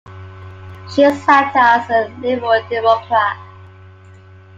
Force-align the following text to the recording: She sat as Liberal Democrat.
She 0.89 1.03
sat 1.13 1.55
as 1.55 1.87
Liberal 2.17 2.67
Democrat. 2.67 3.37